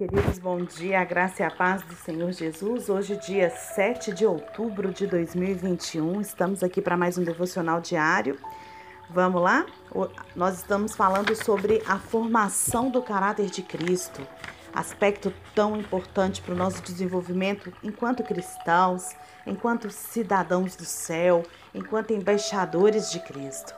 queridos, 0.00 0.38
bom 0.38 0.64
dia, 0.64 1.02
a 1.02 1.04
graça 1.04 1.42
e 1.42 1.44
a 1.44 1.50
paz 1.50 1.82
do 1.82 1.94
Senhor 1.94 2.32
Jesus. 2.32 2.88
Hoje, 2.88 3.18
dia 3.18 3.50
7 3.50 4.14
de 4.14 4.24
outubro 4.24 4.94
de 4.94 5.06
2021, 5.06 6.22
estamos 6.22 6.62
aqui 6.62 6.80
para 6.80 6.96
mais 6.96 7.18
um 7.18 7.22
devocional 7.22 7.82
diário. 7.82 8.38
Vamos 9.10 9.42
lá? 9.42 9.66
Nós 10.34 10.56
estamos 10.56 10.96
falando 10.96 11.36
sobre 11.36 11.82
a 11.86 11.98
formação 11.98 12.90
do 12.90 13.02
caráter 13.02 13.50
de 13.50 13.60
Cristo, 13.60 14.26
aspecto 14.72 15.34
tão 15.54 15.76
importante 15.76 16.40
para 16.40 16.54
o 16.54 16.56
nosso 16.56 16.80
desenvolvimento 16.80 17.70
enquanto 17.82 18.22
cristãos, 18.22 19.14
enquanto 19.46 19.90
cidadãos 19.90 20.76
do 20.76 20.86
céu, 20.86 21.42
enquanto 21.74 22.14
embaixadores 22.14 23.10
de 23.10 23.20
Cristo. 23.20 23.74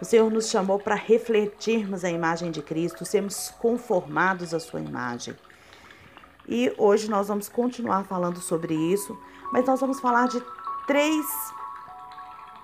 O 0.00 0.04
Senhor 0.04 0.28
nos 0.32 0.50
chamou 0.50 0.80
para 0.80 0.96
refletirmos 0.96 2.04
a 2.04 2.10
imagem 2.10 2.50
de 2.50 2.60
Cristo, 2.60 3.04
sermos 3.04 3.50
conformados 3.50 4.52
à 4.52 4.58
sua 4.58 4.80
imagem. 4.80 5.36
E 6.50 6.74
hoje 6.76 7.08
nós 7.08 7.28
vamos 7.28 7.48
continuar 7.48 8.04
falando 8.04 8.40
sobre 8.40 8.74
isso, 8.74 9.16
mas 9.52 9.64
nós 9.64 9.80
vamos 9.80 10.00
falar 10.00 10.26
de 10.26 10.42
três, 10.84 11.24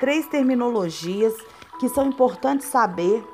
três 0.00 0.26
terminologias 0.26 1.32
que 1.78 1.88
são 1.88 2.06
importantes 2.06 2.66
saber 2.66 3.24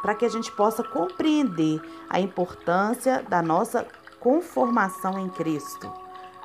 para 0.00 0.14
que 0.14 0.24
a 0.24 0.28
gente 0.28 0.50
possa 0.52 0.82
compreender 0.82 1.82
a 2.08 2.18
importância 2.18 3.22
da 3.28 3.42
nossa 3.42 3.86
conformação 4.18 5.18
em 5.18 5.28
Cristo, 5.28 5.92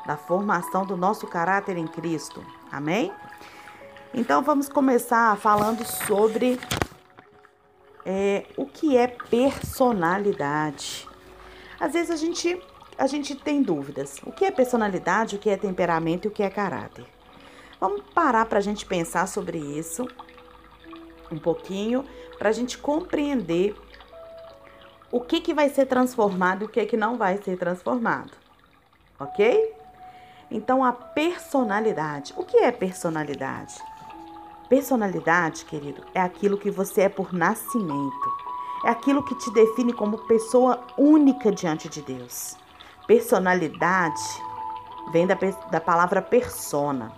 da 0.06 0.18
formação 0.18 0.86
do 0.86 0.98
nosso 0.98 1.26
caráter 1.26 1.78
em 1.78 1.88
Cristo. 1.88 2.44
Amém? 2.70 3.10
Então 4.14 4.44
vamos 4.44 4.68
começar 4.68 5.38
falando 5.38 5.86
sobre 5.86 6.60
é, 8.06 8.46
o 8.58 8.66
que 8.66 8.98
é 8.98 9.08
personalidade. 9.08 11.08
Às 11.80 11.94
vezes 11.94 12.12
a 12.12 12.16
gente, 12.16 12.62
a 13.04 13.08
gente 13.08 13.36
tem 13.36 13.62
dúvidas. 13.62 14.16
O 14.26 14.32
que 14.32 14.46
é 14.46 14.52
personalidade, 14.52 15.36
o 15.36 15.40
que 15.40 15.50
é 15.50 15.58
temperamento 15.58 16.24
e 16.24 16.28
o 16.30 16.32
que 16.32 16.42
é 16.42 16.50
caráter? 16.50 17.06
Vamos 17.78 18.02
parar 18.14 18.46
para 18.46 18.60
a 18.60 18.62
gente 18.62 18.86
pensar 18.86 19.28
sobre 19.28 19.58
isso 19.58 20.08
um 21.30 21.38
pouquinho, 21.38 22.06
para 22.38 22.48
a 22.48 22.52
gente 22.54 22.78
compreender 22.78 23.76
o 25.12 25.20
que, 25.20 25.42
que 25.42 25.54
vai 25.54 25.68
ser 25.68 25.86
transformado 25.86 26.62
e 26.62 26.66
o 26.66 26.70
que, 26.70 26.86
que 26.86 26.96
não 26.96 27.18
vai 27.18 27.38
ser 27.44 27.58
transformado. 27.58 28.32
Ok? 29.20 29.76
Então, 30.50 30.82
a 30.82 30.94
personalidade. 30.94 32.34
O 32.38 32.46
que 32.46 32.56
é 32.56 32.72
personalidade? 32.72 33.76
Personalidade, 34.70 35.66
querido, 35.66 36.06
é 36.14 36.22
aquilo 36.22 36.58
que 36.58 36.72
você 36.72 37.02
é 37.02 37.10
por 37.10 37.34
nascimento. 37.34 38.32
É 38.86 38.90
aquilo 38.90 39.24
que 39.24 39.36
te 39.36 39.52
define 39.52 39.92
como 39.92 40.20
pessoa 40.20 40.86
única 40.98 41.52
diante 41.52 41.90
de 41.90 42.02
Deus. 42.02 42.63
Personalidade 43.08 44.22
vem 45.12 45.28
da, 45.28 45.38
da 45.70 45.82
palavra 45.82 46.22
persona. 46.22 47.12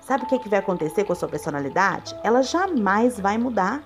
Sabe 0.00 0.24
o 0.24 0.26
que, 0.26 0.38
que 0.38 0.48
vai 0.48 0.58
acontecer 0.58 1.04
com 1.04 1.12
a 1.12 1.16
sua 1.16 1.28
personalidade? 1.28 2.14
Ela 2.22 2.42
jamais 2.42 3.18
vai 3.18 3.38
mudar. 3.38 3.82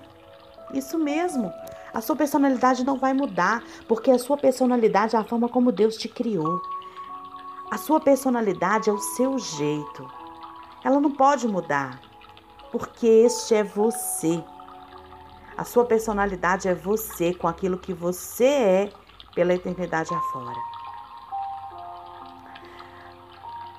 Isso 0.73 0.97
mesmo. 0.97 1.51
A 1.93 2.01
sua 2.01 2.15
personalidade 2.15 2.83
não 2.83 2.97
vai 2.97 3.13
mudar, 3.13 3.63
porque 3.87 4.11
a 4.11 4.19
sua 4.19 4.37
personalidade 4.37 5.15
é 5.15 5.19
a 5.19 5.23
forma 5.23 5.47
como 5.47 5.71
Deus 5.71 5.95
te 5.95 6.09
criou. 6.09 6.61
A 7.71 7.77
sua 7.77 7.99
personalidade 7.99 8.89
é 8.89 8.93
o 8.93 8.99
seu 8.99 9.37
jeito. 9.39 10.07
Ela 10.83 10.99
não 10.99 11.11
pode 11.11 11.47
mudar 11.47 11.99
porque 12.71 13.07
este 13.07 13.55
é 13.55 13.63
você. 13.63 14.43
A 15.57 15.63
sua 15.63 15.85
personalidade 15.85 16.67
é 16.67 16.75
você, 16.75 17.33
com 17.33 17.47
aquilo 17.47 17.77
que 17.77 17.93
você 17.93 18.45
é 18.45 18.93
pela 19.33 19.53
eternidade 19.53 20.13
afora. 20.13 20.76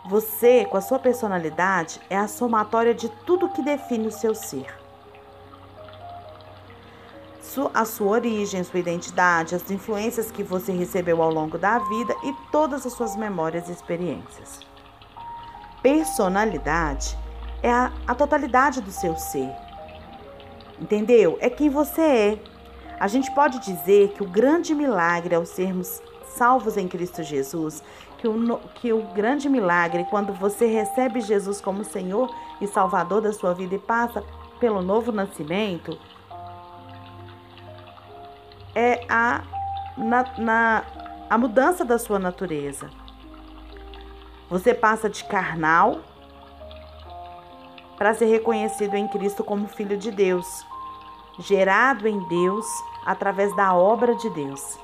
Você, 0.09 0.65
com 0.65 0.79
a 0.79 0.81
sua 0.81 0.99
personalidade, 0.99 2.01
é 2.09 2.17
a 2.17 2.27
somatória 2.27 2.95
de 2.95 3.11
tudo 3.27 3.51
que 3.51 3.61
define 3.61 4.07
o 4.07 4.11
seu 4.11 4.35
ser. 4.35 4.67
A 7.75 7.85
sua 7.85 8.13
origem, 8.13 8.63
sua 8.63 8.79
identidade, 8.81 9.55
as 9.55 9.71
influências 9.71 10.31
que 10.31 10.43
você 10.43 10.73
recebeu 10.73 11.21
ao 11.21 11.31
longo 11.31 11.59
da 11.59 11.79
vida 11.81 12.15
e 12.25 12.33
todas 12.51 12.87
as 12.87 12.93
suas 12.93 13.17
memórias 13.17 13.69
e 13.69 13.73
experiências. 13.73 14.61
Personalidade 15.83 17.19
é 17.63 17.71
a, 17.71 17.93
a 18.07 18.15
totalidade 18.15 18.81
do 18.81 18.93
seu 18.93 19.17
ser. 19.17 19.51
Entendeu? 20.81 21.37
É 21.41 21.51
quem 21.51 21.69
você 21.69 22.01
é. 22.01 22.39
A 22.99 23.09
gente 23.09 23.31
pode 23.33 23.59
dizer 23.59 24.13
que 24.13 24.23
o 24.23 24.29
grande 24.29 24.75
milagre 24.75 25.35
ao 25.35 25.45
sermos 25.45 26.01
salvos 26.29 26.77
em 26.77 26.87
Cristo 26.87 27.23
Jesus, 27.23 27.83
que 28.19 28.29
o, 28.29 28.59
que 28.75 28.93
o 28.93 29.03
grande 29.15 29.49
milagre, 29.49 30.05
quando 30.11 30.33
você 30.33 30.67
recebe 30.67 31.21
Jesus 31.21 31.61
como 31.61 31.85
Senhor 31.85 32.35
e 32.61 32.67
Salvador 32.67 33.23
da 33.23 33.33
sua 33.33 33.55
vida 33.55 33.77
e 33.77 33.79
passa 33.79 34.23
pelo 34.59 34.83
novo 34.83 35.13
nascimento, 35.13 35.97
é 38.75 39.05
a, 39.09 39.43
na, 39.97 40.25
na, 40.37 40.85
a 41.31 41.39
mudança 41.39 41.85
da 41.85 41.99
sua 41.99 42.19
natureza. 42.19 42.91
Você 44.51 44.75
passa 44.75 45.09
de 45.09 45.25
carnal 45.25 46.01
para 47.97 48.15
ser 48.15 48.27
reconhecido 48.27 48.95
em 48.95 49.09
Cristo 49.09 49.45
como 49.45 49.69
Filho 49.69 49.97
de 49.97 50.11
Deus, 50.11 50.47
gerado 51.39 52.07
em 52.09 52.19
Deus 52.29 52.67
através 53.05 53.55
da 53.57 53.75
obra 53.75 54.15
de 54.15 54.31
Deus. 54.31 54.79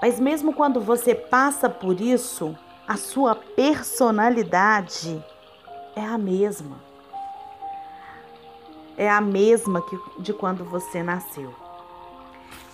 Mas 0.00 0.20
mesmo 0.20 0.52
quando 0.52 0.80
você 0.80 1.14
passa 1.14 1.68
por 1.68 2.00
isso, 2.00 2.56
a 2.86 2.96
sua 2.96 3.34
personalidade 3.34 5.22
é 5.96 6.04
a 6.04 6.16
mesma. 6.16 6.76
É 8.96 9.08
a 9.10 9.20
mesma 9.20 9.82
que 9.82 9.96
de 10.20 10.32
quando 10.32 10.64
você 10.64 11.02
nasceu. 11.02 11.54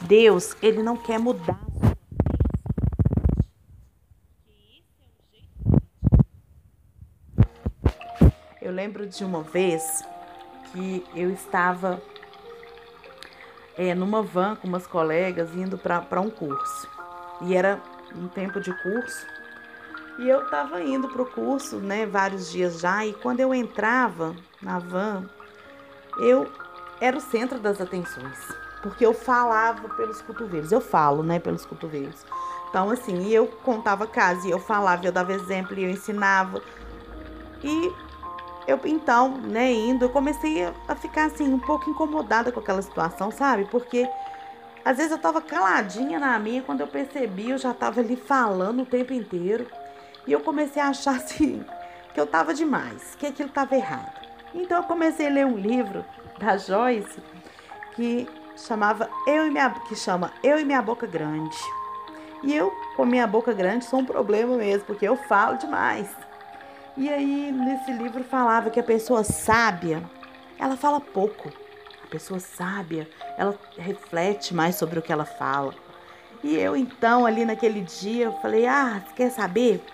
Deus, 0.00 0.56
ele 0.62 0.82
não 0.82 0.96
quer 0.96 1.18
mudar 1.18 1.58
Eu 8.64 8.72
lembro 8.72 9.06
de 9.06 9.22
uma 9.22 9.42
vez 9.42 10.02
que 10.72 11.04
eu 11.14 11.30
estava 11.30 12.02
é, 13.76 13.94
numa 13.94 14.22
van 14.22 14.56
com 14.56 14.66
umas 14.66 14.86
colegas 14.86 15.54
indo 15.54 15.76
para 15.76 16.18
um 16.18 16.30
curso. 16.30 16.88
E 17.40 17.54
era 17.54 17.80
um 18.14 18.28
tempo 18.28 18.60
de 18.60 18.72
curso. 18.82 19.26
E 20.18 20.28
eu 20.28 20.44
estava 20.44 20.80
indo 20.82 21.08
para 21.08 21.22
o 21.22 21.26
curso, 21.26 21.76
né, 21.76 22.06
vários 22.06 22.50
dias 22.50 22.80
já. 22.80 23.04
E 23.04 23.12
quando 23.12 23.40
eu 23.40 23.52
entrava 23.52 24.34
na 24.62 24.78
van, 24.78 25.28
eu 26.18 26.50
era 27.00 27.16
o 27.16 27.20
centro 27.20 27.58
das 27.58 27.80
atenções. 27.80 28.38
Porque 28.82 29.04
eu 29.04 29.14
falava 29.14 29.88
pelos 29.90 30.20
cotovelos. 30.22 30.70
Eu 30.70 30.80
falo, 30.80 31.22
né, 31.22 31.38
pelos 31.38 31.66
cotovelos. 31.66 32.24
Então, 32.68 32.90
assim, 32.90 33.28
eu 33.28 33.46
contava 33.46 34.06
casos, 34.06 34.44
eu 34.46 34.58
falava, 34.58 35.06
eu 35.06 35.12
dava 35.12 35.32
exemplo, 35.32 35.78
eu 35.78 35.90
ensinava. 35.90 36.60
E 37.62 37.92
eu 38.66 38.80
então, 38.84 39.36
né, 39.38 39.72
indo, 39.72 40.06
eu 40.06 40.08
comecei 40.08 40.64
a 40.88 40.94
ficar 40.94 41.26
assim 41.26 41.52
um 41.52 41.58
pouco 41.58 41.88
incomodada 41.88 42.50
com 42.50 42.60
aquela 42.60 42.82
situação, 42.82 43.30
sabe? 43.30 43.64
Porque 43.66 44.08
às 44.84 44.96
vezes 44.98 45.12
eu 45.12 45.18
tava 45.18 45.40
caladinha 45.40 46.18
na 46.18 46.38
minha, 46.38 46.62
quando 46.62 46.80
eu 46.80 46.86
percebi, 46.86 47.50
eu 47.50 47.58
já 47.58 47.72
tava 47.72 48.00
ali 48.00 48.16
falando 48.16 48.82
o 48.82 48.86
tempo 48.86 49.12
inteiro. 49.12 49.66
E 50.26 50.32
eu 50.32 50.40
comecei 50.40 50.82
a 50.82 50.88
achar 50.88 51.16
assim 51.16 51.64
que 52.12 52.20
eu 52.20 52.26
tava 52.26 52.52
demais, 52.54 53.16
que 53.18 53.26
aquilo 53.26 53.48
tava 53.48 53.74
errado. 53.74 54.12
Então 54.54 54.78
eu 54.78 54.84
comecei 54.84 55.26
a 55.26 55.30
ler 55.30 55.46
um 55.46 55.56
livro 55.56 56.04
da 56.38 56.56
Joyce 56.56 57.20
que 57.96 58.28
chamava 58.56 59.08
Eu 59.26 59.46
e 59.46 59.50
minha 59.50 59.70
que 59.70 59.96
chama 59.96 60.32
Eu 60.42 60.58
e 60.58 60.64
minha 60.64 60.82
boca 60.82 61.06
grande. 61.06 61.56
E 62.42 62.54
eu 62.54 62.70
com 62.94 63.04
minha 63.04 63.26
boca 63.26 63.52
grande 63.52 63.84
sou 63.84 64.00
um 64.00 64.04
problema 64.04 64.56
mesmo, 64.56 64.84
porque 64.84 65.08
eu 65.08 65.16
falo 65.16 65.56
demais. 65.56 66.08
E 66.96 67.08
aí, 67.08 67.50
nesse 67.50 67.90
livro 67.90 68.22
falava 68.22 68.70
que 68.70 68.78
a 68.78 68.84
pessoa 68.84 69.24
sábia, 69.24 70.02
ela 70.58 70.76
fala 70.76 71.00
pouco. 71.00 71.50
Pessoa 72.14 72.38
sábia, 72.38 73.08
ela 73.36 73.58
reflete 73.76 74.54
mais 74.54 74.76
sobre 74.76 75.00
o 75.00 75.02
que 75.02 75.12
ela 75.12 75.24
fala. 75.24 75.74
E 76.44 76.54
eu, 76.54 76.76
então, 76.76 77.26
ali 77.26 77.44
naquele 77.44 77.80
dia, 77.80 78.26
eu 78.26 78.32
falei: 78.34 78.68
Ah, 78.68 79.02
quer 79.16 79.30
saber? 79.30 79.84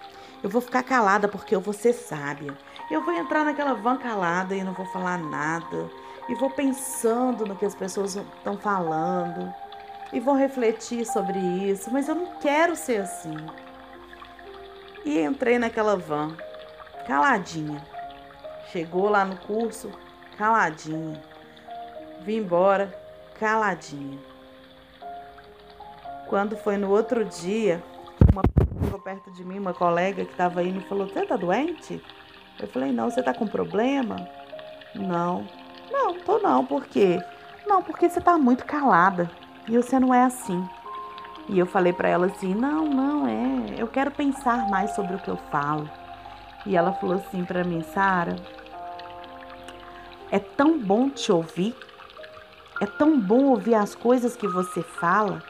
Eu 0.43 0.51
vou 0.51 0.61
ficar 0.61 0.83
calada 0.83 1.29
porque 1.29 1.57
eu 1.57 1.63
vou 1.63 1.73
ser 1.73 1.95
sábia. 1.95 2.55
Eu 2.91 3.03
vou 3.03 3.15
entrar 3.15 3.43
naquela 3.43 3.73
van 3.73 3.97
calada 3.97 4.55
e 4.55 4.63
não 4.63 4.75
vou 4.75 4.85
falar 4.93 5.17
nada. 5.17 5.89
E 6.29 6.35
vou 6.35 6.51
pensando 6.51 7.47
no 7.47 7.57
que 7.57 7.65
as 7.65 7.75
pessoas 7.75 8.17
estão 8.17 8.59
falando. 8.59 9.51
E 10.13 10.21
vou 10.21 10.35
refletir 10.35 11.07
sobre 11.07 11.39
isso. 11.39 11.91
Mas 11.91 12.07
eu 12.07 12.15
não 12.15 12.39
quero 12.39 12.77
ser 12.77 13.01
assim. 13.01 13.35
E 15.07 15.19
entrei 15.21 15.59
naquela 15.59 15.97
van 15.97 16.37
caladinha. 17.07 17.83
Chegou 18.71 19.09
lá 19.09 19.25
no 19.25 19.39
curso, 19.39 19.91
caladinha. 20.37 21.31
Vim 22.21 22.37
embora, 22.37 22.95
caladinha. 23.39 24.19
Quando 26.29 26.57
foi 26.57 26.77
no 26.77 26.91
outro 26.91 27.25
dia, 27.25 27.83
uma 28.31 28.43
ficou 28.85 29.01
perto 29.01 29.31
de 29.31 29.45
mim, 29.45 29.59
uma 29.59 29.75
colega 29.75 30.25
que 30.25 30.33
estava 30.33 30.61
aí, 30.61 30.71
me 30.71 30.81
falou: 30.83 31.09
Você 31.09 31.25
tá 31.25 31.37
doente? 31.37 32.03
Eu 32.59 32.69
falei: 32.69 32.93
Não, 32.93 33.11
você 33.11 33.23
tá 33.23 33.33
com 33.33 33.47
problema? 33.47 34.29
Não. 34.95 35.47
Não, 35.91 36.15
tô 36.15 36.39
não, 36.39 36.65
por 36.65 36.87
quê? 36.87 37.21
Não, 37.67 37.83
porque 37.83 38.09
você 38.09 38.21
tá 38.21 38.37
muito 38.37 38.65
calada 38.65 39.31
e 39.69 39.77
você 39.77 39.99
não 39.99 40.15
é 40.15 40.25
assim. 40.25 40.63
E 41.49 41.59
eu 41.59 41.67
falei 41.67 41.93
para 41.93 42.09
ela 42.09 42.27
assim: 42.27 42.55
Não, 42.55 42.85
não 42.87 43.27
é. 43.27 43.75
Eu 43.79 43.89
quero 43.89 44.11
pensar 44.11 44.69
mais 44.69 44.91
sobre 44.95 45.17
o 45.17 45.19
que 45.19 45.29
eu 45.29 45.37
falo. 45.51 45.89
E 46.67 46.77
ela 46.77 46.93
falou 46.93 47.17
assim 47.17 47.45
para 47.45 47.65
mim: 47.65 47.83
Sara, 47.83 48.37
é 50.31 50.39
tão 50.39 50.79
bom 50.79 51.09
te 51.09 51.33
ouvir. 51.33 51.75
É 52.81 52.87
tão 52.87 53.21
bom 53.21 53.45
ouvir 53.45 53.75
as 53.75 53.95
coisas 53.95 54.35
que 54.35 54.49
você 54.49 54.83
fala. 54.83 55.43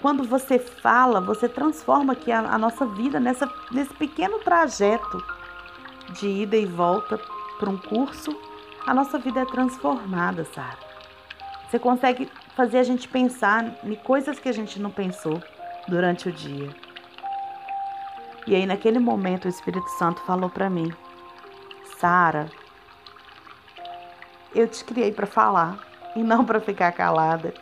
Quando 0.00 0.22
você 0.22 0.58
fala, 0.58 1.20
você 1.20 1.48
transforma 1.48 2.12
aqui 2.12 2.30
a, 2.30 2.38
a 2.38 2.56
nossa 2.56 2.86
vida 2.86 3.18
nessa, 3.18 3.50
nesse 3.72 3.92
pequeno 3.94 4.38
trajeto 4.38 5.22
de 6.12 6.28
ida 6.28 6.56
e 6.56 6.64
volta 6.64 7.20
para 7.58 7.68
um 7.68 7.76
curso. 7.76 8.34
A 8.86 8.94
nossa 8.94 9.18
vida 9.18 9.40
é 9.40 9.44
transformada, 9.44 10.44
Sara. 10.44 10.78
Você 11.68 11.78
consegue 11.78 12.30
fazer 12.56 12.78
a 12.78 12.82
gente 12.82 13.08
pensar 13.08 13.74
em 13.84 13.94
coisas 13.96 14.38
que 14.38 14.48
a 14.48 14.52
gente 14.52 14.80
não 14.80 14.90
pensou 14.90 15.42
durante 15.88 16.28
o 16.28 16.32
dia. 16.32 16.70
E 18.46 18.54
aí, 18.54 18.64
naquele 18.64 18.98
momento, 18.98 19.44
o 19.44 19.48
Espírito 19.48 19.88
Santo 19.90 20.20
falou 20.22 20.48
para 20.48 20.70
mim: 20.70 20.92
Sara, 21.98 22.48
eu 24.54 24.66
te 24.66 24.84
criei 24.84 25.12
para 25.12 25.26
falar 25.26 25.89
e 26.14 26.22
não 26.22 26.44
para 26.44 26.60
ficar 26.60 26.92
calada. 26.92 27.54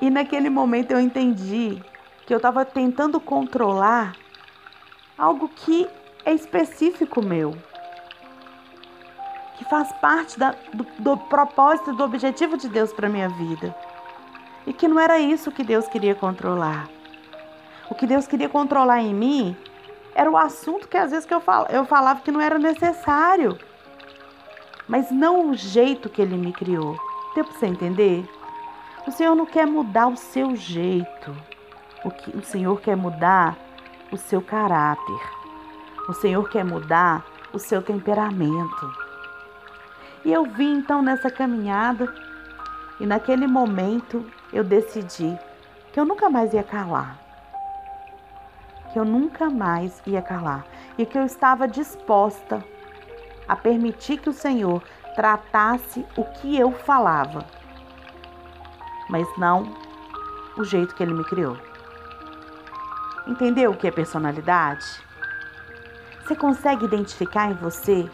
E 0.00 0.10
naquele 0.10 0.48
momento 0.48 0.92
eu 0.92 1.00
entendi 1.00 1.82
que 2.26 2.32
eu 2.32 2.38
estava 2.38 2.64
tentando 2.64 3.20
controlar 3.20 4.14
algo 5.16 5.48
que 5.48 5.88
é 6.24 6.32
específico 6.32 7.22
meu, 7.22 7.56
que 9.56 9.64
faz 9.64 9.92
parte 9.94 10.38
da, 10.38 10.54
do, 10.72 10.86
do 10.98 11.16
propósito, 11.16 11.92
do 11.92 12.04
objetivo 12.04 12.56
de 12.56 12.68
Deus 12.68 12.92
para 12.92 13.08
minha 13.08 13.28
vida. 13.28 13.74
E 14.66 14.72
que 14.72 14.88
não 14.88 14.98
era 14.98 15.18
isso 15.18 15.52
que 15.52 15.64
Deus 15.64 15.88
queria 15.88 16.14
controlar. 16.14 16.88
O 17.90 17.94
que 17.94 18.06
Deus 18.06 18.26
queria 18.26 18.48
controlar 18.48 19.00
em 19.00 19.14
mim 19.14 19.56
era 20.14 20.30
o 20.30 20.36
assunto 20.36 20.88
que 20.88 20.96
às 20.96 21.10
vezes 21.10 21.26
que 21.26 21.34
eu, 21.34 21.40
fal, 21.40 21.66
eu 21.70 21.84
falava 21.84 22.20
que 22.20 22.30
não 22.30 22.40
era 22.40 22.58
necessário 22.58 23.58
mas 24.90 25.08
não 25.12 25.48
o 25.48 25.54
jeito 25.54 26.08
que 26.08 26.20
ele 26.20 26.36
me 26.36 26.52
criou. 26.52 26.98
Deu 27.34 27.44
para 27.44 27.54
você 27.54 27.66
entender? 27.66 28.28
O 29.06 29.12
Senhor 29.12 29.34
não 29.34 29.46
quer 29.46 29.66
mudar 29.66 30.08
o 30.08 30.16
seu 30.16 30.56
jeito. 30.56 31.36
O, 32.04 32.10
que, 32.10 32.36
o 32.36 32.42
Senhor 32.42 32.80
quer 32.80 32.96
mudar 32.96 33.56
o 34.10 34.16
seu 34.16 34.42
caráter. 34.42 35.20
O 36.08 36.12
Senhor 36.12 36.48
quer 36.48 36.64
mudar 36.64 37.24
o 37.52 37.58
seu 37.58 37.80
temperamento. 37.80 38.92
E 40.24 40.32
eu 40.32 40.44
vim 40.44 40.78
então 40.78 41.02
nessa 41.02 41.30
caminhada 41.30 42.12
e 42.98 43.06
naquele 43.06 43.46
momento 43.46 44.26
eu 44.52 44.62
decidi 44.62 45.38
que 45.92 45.98
eu 45.98 46.04
nunca 46.04 46.28
mais 46.28 46.52
ia 46.52 46.62
calar. 46.62 47.18
Que 48.92 48.98
eu 48.98 49.04
nunca 49.04 49.48
mais 49.48 50.02
ia 50.06 50.20
calar. 50.20 50.66
E 50.98 51.06
que 51.06 51.16
eu 51.16 51.24
estava 51.24 51.66
disposta 51.66 52.62
a 53.48 53.56
permitir 53.56 54.18
que 54.18 54.28
o 54.28 54.32
Senhor 54.32 54.82
tratasse 55.14 56.04
o 56.16 56.24
que 56.24 56.58
eu 56.58 56.72
falava, 56.72 57.44
mas 59.08 59.26
não 59.36 59.74
o 60.56 60.64
jeito 60.64 60.94
que 60.94 61.02
ele 61.02 61.14
me 61.14 61.24
criou. 61.24 61.56
Entendeu 63.26 63.70
o 63.70 63.76
que 63.76 63.86
é 63.86 63.90
personalidade? 63.90 64.84
Você 66.22 66.34
consegue 66.34 66.84
identificar 66.84 67.50
em 67.50 67.54
você 67.54 68.08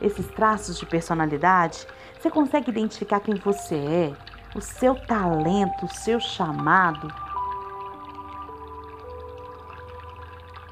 esses 0.00 0.26
traços 0.28 0.78
de 0.78 0.86
personalidade? 0.86 1.86
Você 2.18 2.30
consegue 2.30 2.70
identificar 2.70 3.20
quem 3.20 3.34
você 3.34 3.76
é, 3.76 4.12
o 4.54 4.60
seu 4.60 4.94
talento, 4.94 5.86
o 5.86 5.94
seu 5.94 6.20
chamado? 6.20 7.08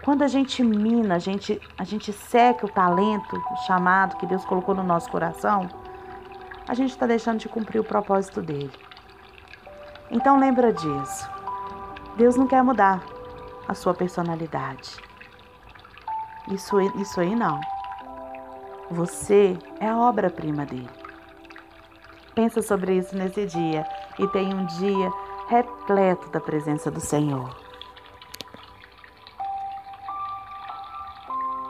Quando 0.02 0.23
a 0.23 0.29
gente 0.29 0.62
mina, 0.64 1.17
a 1.17 1.19
gente, 1.19 1.61
a 1.76 1.85
gente 1.85 2.12
seca 2.12 2.64
o 2.64 2.70
talento, 2.70 3.37
o 3.37 3.56
chamado 3.67 4.17
que 4.17 4.26
Deus 4.26 4.44
colocou 4.44 4.75
no 4.75 4.82
nosso 4.82 5.11
coração, 5.11 5.69
a 6.67 6.73
gente 6.73 6.91
está 6.91 7.06
deixando 7.06 7.38
de 7.38 7.49
cumprir 7.49 7.81
o 7.81 7.85
propósito 7.85 8.41
dele. 8.41 8.73
Então 10.11 10.38
lembra 10.38 10.73
disso. 10.73 11.29
Deus 12.17 12.35
não 12.37 12.47
quer 12.47 12.62
mudar 12.62 13.02
a 13.69 13.75
sua 13.75 13.93
personalidade. 13.93 14.97
Isso, 16.50 16.81
isso 16.81 17.20
aí 17.20 17.37
não. 17.37 17.61
Você 18.91 19.56
é 19.79 19.88
a 19.88 19.99
obra-prima 19.99 20.64
dele. 20.64 20.91
Pensa 22.35 22.62
sobre 22.62 22.97
isso 22.97 23.17
nesse 23.17 23.44
dia 23.47 23.87
e 24.19 24.26
tenha 24.29 24.56
um 24.56 24.64
dia 24.64 25.12
repleto 25.49 26.31
da 26.31 26.41
presença 26.41 26.91
do 26.91 27.00
Senhor. 27.00 27.70